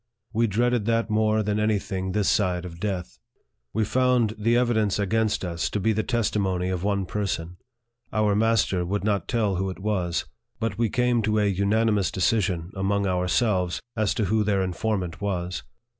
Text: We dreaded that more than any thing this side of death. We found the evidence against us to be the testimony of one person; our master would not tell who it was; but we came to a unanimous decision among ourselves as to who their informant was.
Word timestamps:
We 0.33 0.47
dreaded 0.47 0.85
that 0.85 1.11
more 1.11 1.43
than 1.43 1.59
any 1.59 1.77
thing 1.77 2.13
this 2.13 2.27
side 2.27 2.65
of 2.65 2.79
death. 2.79 3.19
We 3.71 3.85
found 3.85 4.33
the 4.35 4.57
evidence 4.57 4.97
against 4.97 5.45
us 5.45 5.69
to 5.69 5.79
be 5.79 5.93
the 5.93 6.01
testimony 6.01 6.69
of 6.69 6.83
one 6.83 7.05
person; 7.05 7.57
our 8.11 8.33
master 8.35 8.83
would 8.83 9.03
not 9.03 9.27
tell 9.27 9.57
who 9.57 9.69
it 9.69 9.77
was; 9.77 10.25
but 10.59 10.75
we 10.79 10.89
came 10.89 11.21
to 11.21 11.37
a 11.37 11.45
unanimous 11.45 12.09
decision 12.09 12.71
among 12.75 13.05
ourselves 13.05 13.79
as 13.95 14.15
to 14.15 14.25
who 14.25 14.43
their 14.43 14.63
informant 14.63 15.21
was. 15.21 15.61